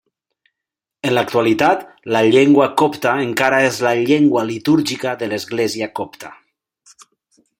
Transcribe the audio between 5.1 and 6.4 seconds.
de l'església copta.